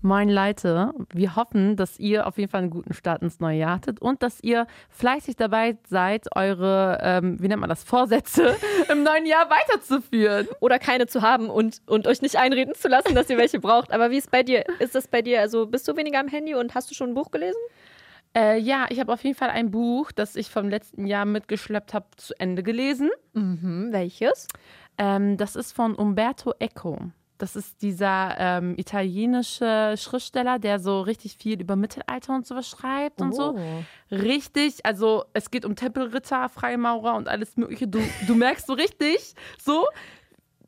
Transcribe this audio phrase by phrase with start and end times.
[0.00, 3.74] Moin Leute, wir hoffen, dass ihr auf jeden Fall einen guten Start ins neue Jahr
[3.74, 8.54] hattet und dass ihr fleißig dabei seid, eure, ähm, wie nennt man das, Vorsätze
[8.92, 10.46] im neuen Jahr weiterzuführen.
[10.60, 13.92] Oder keine zu haben und, und euch nicht einreden zu lassen, dass ihr welche braucht.
[13.92, 14.64] Aber wie ist bei dir?
[14.78, 17.14] Ist das bei dir, also bist du weniger am Handy und hast du schon ein
[17.14, 17.60] Buch gelesen?
[18.36, 21.92] Äh, ja, ich habe auf jeden Fall ein Buch, das ich vom letzten Jahr mitgeschleppt
[21.92, 23.10] habe, zu Ende gelesen.
[23.32, 24.46] Mhm, welches?
[24.96, 27.10] Ähm, das ist von Umberto Eco.
[27.38, 33.20] Das ist dieser ähm, italienische Schriftsteller, der so richtig viel über Mittelalter und sowas schreibt
[33.20, 33.56] und so.
[33.56, 34.14] Oh.
[34.14, 37.86] Richtig, also es geht um Tempelritter, Freimaurer und alles Mögliche.
[37.86, 39.86] Du, du merkst so richtig, so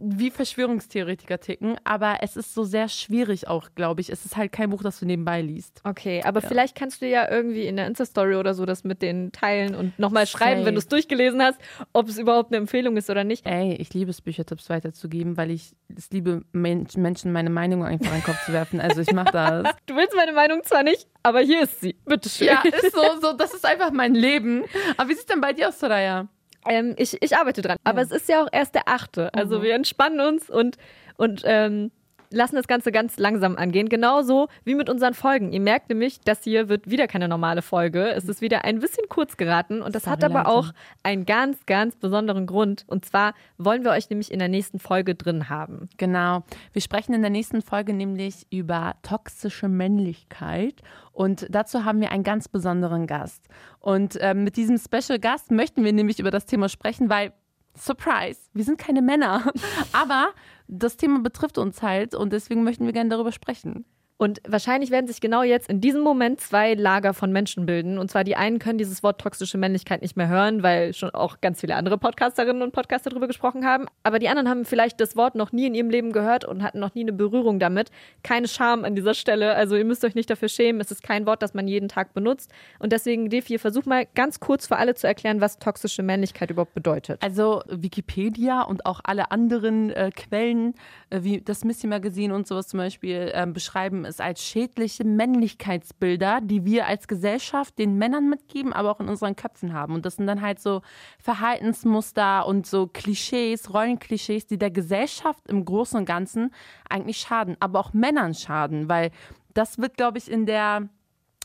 [0.00, 4.10] wie Verschwörungstheoretiker ticken, aber es ist so sehr schwierig auch, glaube ich.
[4.10, 5.80] Es ist halt kein Buch, das du nebenbei liest.
[5.84, 9.32] Okay, aber vielleicht kannst du ja irgendwie in der Insta-Story oder so das mit den
[9.32, 11.58] teilen und nochmal schreiben, wenn du es durchgelesen hast,
[11.92, 13.46] ob es überhaupt eine Empfehlung ist oder nicht.
[13.46, 18.12] Ey, ich liebe es, Büchertipps weiterzugeben, weil ich es liebe, Men Menschen meine Meinung einfach
[18.12, 18.80] in den Kopf zu werfen.
[18.80, 19.68] Also ich mache das.
[19.86, 21.96] Du willst meine Meinung zwar nicht, aber hier ist sie.
[22.04, 22.48] Bitteschön.
[22.48, 24.64] Ja, ist so, so, das ist einfach mein Leben.
[24.96, 26.28] Aber wie sieht es denn bei dir aus, Soraya?
[26.66, 27.76] Ähm, ich, ich arbeite dran.
[27.84, 29.32] Aber es ist ja auch erst der achte.
[29.34, 29.62] Also Mhm.
[29.62, 30.76] wir entspannen uns und,
[31.16, 31.90] und ähm,
[32.30, 33.88] lassen das Ganze ganz langsam angehen.
[33.88, 35.52] Genauso wie mit unseren Folgen.
[35.52, 38.10] Ihr merkt nämlich, das hier wird wieder keine normale Folge.
[38.10, 39.82] Es ist wieder ein bisschen kurz geraten.
[39.82, 40.50] Und das Sorry, hat aber Leute.
[40.50, 42.84] auch einen ganz, ganz besonderen Grund.
[42.86, 45.88] Und zwar wollen wir euch nämlich in der nächsten Folge drin haben.
[45.96, 46.44] Genau.
[46.72, 50.82] Wir sprechen in der nächsten Folge nämlich über toxische Männlichkeit.
[51.12, 53.48] Und dazu haben wir einen ganz besonderen Gast.
[53.80, 57.32] Und ähm, mit diesem Special Gast möchten wir nämlich über das Thema sprechen, weil,
[57.76, 59.50] Surprise, wir sind keine Männer.
[59.92, 60.28] Aber
[60.68, 63.84] das Thema betrifft uns halt und deswegen möchten wir gerne darüber sprechen.
[64.18, 67.98] Und wahrscheinlich werden sich genau jetzt in diesem Moment zwei Lager von Menschen bilden.
[67.98, 71.40] Und zwar die einen können dieses Wort toxische Männlichkeit nicht mehr hören, weil schon auch
[71.40, 73.86] ganz viele andere Podcasterinnen und Podcaster darüber gesprochen haben.
[74.02, 76.80] Aber die anderen haben vielleicht das Wort noch nie in ihrem Leben gehört und hatten
[76.80, 77.92] noch nie eine Berührung damit.
[78.24, 79.54] Keine Scham an dieser Stelle.
[79.54, 80.80] Also ihr müsst euch nicht dafür schämen.
[80.80, 82.50] Es ist kein Wort, das man jeden Tag benutzt.
[82.80, 86.74] Und deswegen, Defi, versuch mal ganz kurz für alle zu erklären, was toxische Männlichkeit überhaupt
[86.74, 87.22] bedeutet.
[87.22, 90.74] Also Wikipedia und auch alle anderen äh, Quellen,
[91.10, 96.40] äh, wie das Missy Magazine und sowas zum Beispiel, ähm, beschreiben es als schädliche Männlichkeitsbilder,
[96.42, 99.94] die wir als Gesellschaft den Männern mitgeben, aber auch in unseren Köpfen haben.
[99.94, 100.82] Und das sind dann halt so
[101.18, 106.52] Verhaltensmuster und so Klischees, Rollenklischees, die der Gesellschaft im Großen und Ganzen
[106.88, 109.10] eigentlich schaden, aber auch Männern schaden, weil
[109.54, 110.88] das wird, glaube ich, in der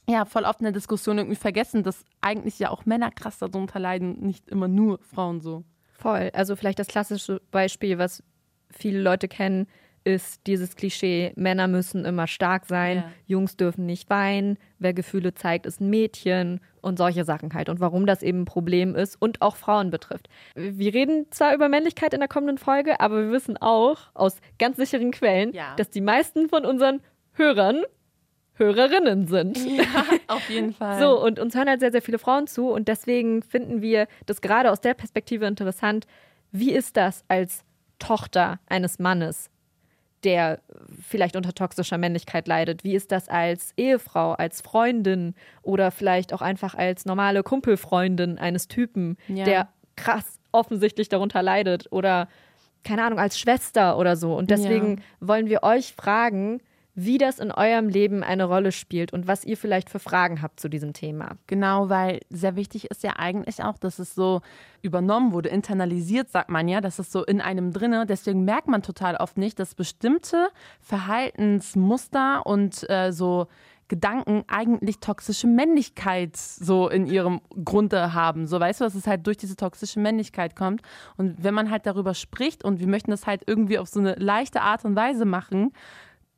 [0.07, 3.79] ja, voll oft in der Diskussion irgendwie vergessen, dass eigentlich ja auch Männer krass darunter
[3.79, 5.63] leiden, nicht immer nur Frauen so.
[5.93, 6.29] Voll.
[6.33, 8.21] Also vielleicht das klassische Beispiel, was
[8.69, 9.67] viele Leute kennen,
[10.05, 13.11] ist dieses Klischee, Männer müssen immer stark sein, Ja.
[13.25, 17.69] Jungs dürfen nicht weinen, wer Gefühle zeigt, ist ein Mädchen und solche Sachen halt.
[17.69, 20.27] Und warum das eben ein Problem ist und auch Frauen betrifft.
[20.55, 24.75] Wir reden zwar über Männlichkeit in der kommenden Folge, aber wir wissen auch aus ganz
[24.77, 25.73] sicheren Quellen, Ja.
[25.77, 26.99] dass die meisten von unseren
[27.33, 27.83] Hörern
[28.55, 29.57] Hörerinnen sind.
[29.65, 29.83] Ja,
[30.27, 30.99] auf jeden Fall.
[30.99, 34.41] So, und uns hören halt sehr, sehr viele Frauen zu und deswegen finden wir das
[34.41, 36.05] gerade aus der Perspektive interessant.
[36.51, 37.63] Wie ist das als
[37.97, 39.49] Tochter eines Mannes,
[40.23, 40.59] der
[41.07, 42.83] vielleicht unter toxischer Männlichkeit leidet?
[42.83, 48.67] Wie ist das als Ehefrau, als Freundin oder vielleicht auch einfach als normale Kumpelfreundin eines
[48.67, 49.45] Typen, Ja.
[49.45, 52.27] der krass offensichtlich darunter leidet oder
[52.83, 54.35] keine Ahnung, als Schwester oder so.
[54.35, 56.59] Und deswegen wollen wir euch fragen,
[56.95, 60.59] wie das in eurem Leben eine Rolle spielt und was ihr vielleicht für Fragen habt
[60.59, 61.37] zu diesem Thema.
[61.47, 64.41] Genau, weil sehr wichtig ist ja eigentlich auch, dass es so
[64.83, 68.05] übernommen wurde, internalisiert, sagt man ja, dass es so in einem drinne.
[68.05, 70.49] Deswegen merkt man total oft nicht, dass bestimmte
[70.81, 73.47] Verhaltensmuster und äh, so
[73.87, 78.47] Gedanken eigentlich toxische Männlichkeit so in ihrem Grunde haben.
[78.47, 80.81] So weißt du, dass es halt durch diese toxische Männlichkeit kommt.
[81.17, 84.15] Und wenn man halt darüber spricht und wir möchten das halt irgendwie auf so eine
[84.15, 85.73] leichte Art und Weise machen,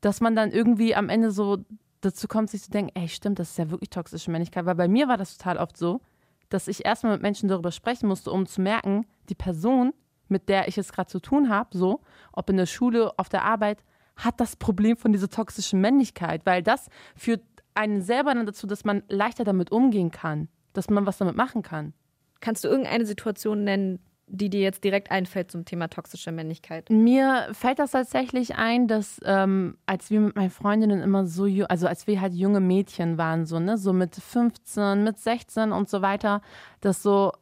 [0.00, 1.64] dass man dann irgendwie am Ende so
[2.00, 4.66] dazu kommt, sich zu denken, ey, stimmt, das ist ja wirklich toxische Männlichkeit.
[4.66, 6.00] Weil bei mir war das total oft so,
[6.48, 9.92] dass ich erstmal mit Menschen darüber sprechen musste, um zu merken, die Person,
[10.28, 12.00] mit der ich es gerade zu tun habe, so,
[12.32, 13.82] ob in der Schule, auf der Arbeit,
[14.16, 16.46] hat das Problem von dieser toxischen Männlichkeit.
[16.46, 17.42] Weil das führt
[17.74, 21.62] einen selber dann dazu, dass man leichter damit umgehen kann, dass man was damit machen
[21.62, 21.92] kann.
[22.40, 26.90] Kannst du irgendeine Situation nennen, die dir jetzt direkt einfällt zum Thema toxische Männlichkeit?
[26.90, 31.86] Mir fällt das tatsächlich ein, dass ähm, als wir mit meinen Freundinnen immer so, also
[31.86, 36.02] als wir halt junge Mädchen waren, so, ne, so mit 15, mit 16 und so
[36.02, 36.42] weiter,
[36.80, 37.32] dass so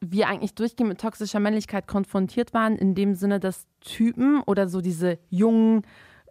[0.00, 4.80] wir eigentlich durchgehend mit toxischer Männlichkeit konfrontiert waren, in dem Sinne, dass Typen oder so
[4.80, 5.82] diese jungen,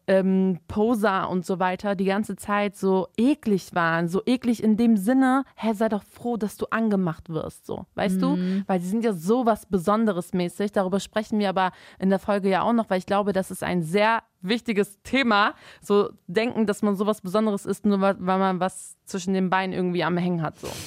[0.10, 4.08] ähm, Poser und so weiter die ganze Zeit so eklig waren.
[4.08, 7.86] So eklig in dem Sinne, hä, sei doch froh, dass du angemacht wirst, so.
[7.94, 8.22] Weißt mhm.
[8.22, 8.64] du?
[8.66, 10.72] Weil sie sind ja so was Besonderes mäßig.
[10.72, 13.64] Darüber sprechen wir aber in der Folge ja auch noch, weil ich glaube, das ist
[13.64, 15.54] ein sehr wichtiges Thema.
[15.80, 20.04] So denken, dass man sowas Besonderes ist, nur weil man was zwischen den Beinen irgendwie
[20.04, 20.70] am Hängen hat, so.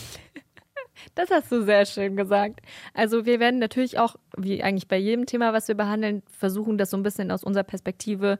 [1.16, 2.60] Das hast du sehr schön gesagt.
[2.94, 6.90] Also wir werden natürlich auch, wie eigentlich bei jedem Thema, was wir behandeln, versuchen, das
[6.90, 8.38] so ein bisschen aus unserer Perspektive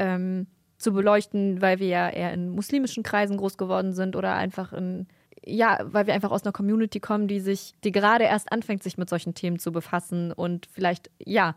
[0.00, 0.46] ähm,
[0.78, 5.06] zu beleuchten, weil wir ja eher in muslimischen Kreisen groß geworden sind oder einfach in,
[5.44, 8.98] ja, weil wir einfach aus einer Community kommen, die sich, die gerade erst anfängt, sich
[8.98, 11.54] mit solchen Themen zu befassen und vielleicht, ja,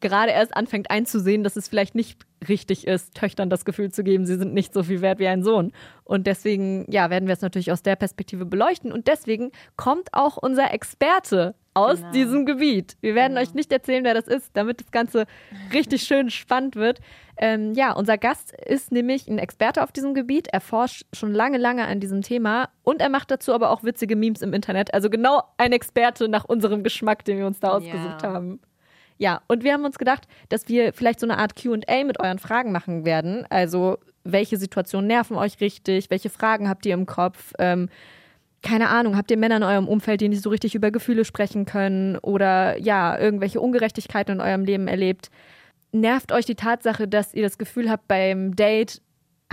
[0.00, 4.26] gerade erst anfängt einzusehen, dass es vielleicht nicht richtig ist, Töchtern das Gefühl zu geben,
[4.26, 5.72] sie sind nicht so viel wert wie ein Sohn.
[6.02, 8.92] Und deswegen, ja, werden wir es natürlich aus der Perspektive beleuchten.
[8.92, 12.12] Und deswegen kommt auch unser Experte aus genau.
[12.12, 12.96] diesem Gebiet.
[13.00, 13.42] Wir werden genau.
[13.42, 15.26] euch nicht erzählen, wer das ist, damit das Ganze
[15.72, 17.00] richtig schön spannend wird.
[17.36, 20.48] Ähm, ja, unser Gast ist nämlich ein Experte auf diesem Gebiet.
[20.48, 24.14] Er forscht schon lange, lange an diesem Thema und er macht dazu aber auch witzige
[24.14, 24.94] Memes im Internet.
[24.94, 28.32] Also genau ein Experte nach unserem Geschmack, den wir uns da ausgesucht ja.
[28.32, 28.60] haben.
[29.18, 32.38] Ja, und wir haben uns gedacht, dass wir vielleicht so eine Art QA mit euren
[32.38, 33.46] Fragen machen werden.
[33.48, 36.10] Also, welche Situationen nerven euch richtig?
[36.10, 37.52] Welche Fragen habt ihr im Kopf?
[37.58, 37.88] Ähm,
[38.64, 41.66] keine Ahnung, habt ihr Männer in eurem Umfeld, die nicht so richtig über Gefühle sprechen
[41.66, 45.30] können oder ja, irgendwelche Ungerechtigkeiten in eurem Leben erlebt?
[45.92, 49.00] Nervt euch die Tatsache, dass ihr das Gefühl habt, beim Date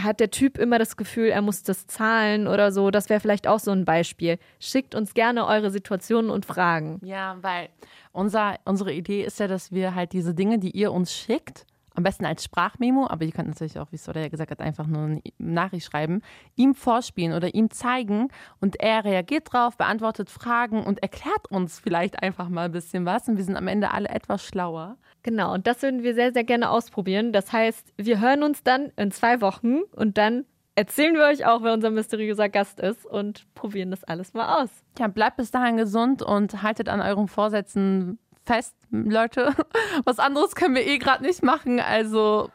[0.02, 2.90] hat der Typ immer das Gefühl, er muss das zahlen oder so.
[2.90, 4.40] Das wäre vielleicht auch so ein Beispiel.
[4.60, 7.00] Schickt uns gerne eure Situationen und Fragen.
[7.04, 7.70] Ja, weil
[8.14, 12.04] unser, unsere Idee ist ja, dass wir halt diese Dinge, die ihr uns schickt, am
[12.04, 15.04] besten als Sprachmemo, aber ihr könnt natürlich auch, wie Soda ja gesagt hat, einfach nur
[15.04, 16.22] eine Nachricht schreiben,
[16.56, 18.30] ihm vorspielen oder ihm zeigen
[18.60, 23.28] und er reagiert drauf, beantwortet Fragen und erklärt uns vielleicht einfach mal ein bisschen was
[23.28, 24.98] und wir sind am Ende alle etwas schlauer.
[25.24, 27.34] Genau, und das würden wir sehr, sehr gerne ausprobieren.
[27.34, 30.46] Das heißt, wir hören uns dann in zwei Wochen und dann
[30.76, 34.70] erzählen wir euch auch, wer unser mysteriöser Gast ist und probieren das alles mal aus.
[34.98, 39.56] Ja, bleibt bis dahin gesund und haltet an euren Vorsätzen fest, Leute.
[40.06, 42.50] Was anderes können wir eh gerade nicht machen, also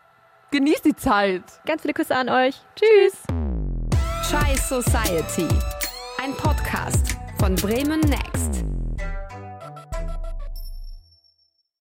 [0.50, 1.42] genießt die Zeit.
[1.66, 2.56] Ganz viele Küsse an euch.
[2.76, 3.22] Tschüss.
[4.28, 5.48] Chai Society.
[6.22, 8.55] Ein Podcast von Bremen Next.